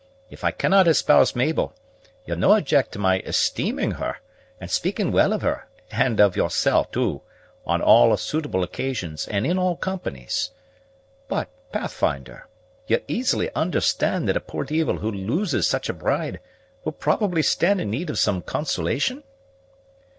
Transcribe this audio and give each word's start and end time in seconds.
If 0.31 0.43
I 0.43 0.49
cannot 0.49 0.87
espouse 0.87 1.35
Mabel, 1.35 1.75
ye'll 2.25 2.35
no 2.35 2.53
object 2.53 2.91
to 2.93 2.97
my 2.97 3.19
esteeming 3.19 3.91
her, 3.99 4.17
and 4.59 4.71
speaking 4.71 5.11
well 5.11 5.31
of 5.31 5.43
her, 5.43 5.67
and 5.91 6.19
of 6.19 6.35
yoursal', 6.35 6.85
too, 6.85 7.21
on 7.67 7.83
all 7.83 8.17
suitable 8.17 8.63
occasions 8.63 9.27
and 9.27 9.45
in 9.45 9.59
all 9.59 9.75
companies. 9.75 10.49
But, 11.27 11.49
Pathfinder, 11.71 12.47
ye'll 12.87 13.01
easily 13.07 13.51
understan' 13.53 14.25
that 14.25 14.35
a 14.37 14.39
poor 14.39 14.63
deevil 14.63 14.97
who 15.01 15.11
loses 15.11 15.67
such 15.67 15.87
a 15.87 15.93
bride 15.93 16.39
will 16.83 16.93
probably 16.93 17.43
stand 17.43 17.79
in 17.79 17.91
need 17.91 18.09
of 18.09 18.17
some 18.17 18.41
consolation?" 18.41 19.21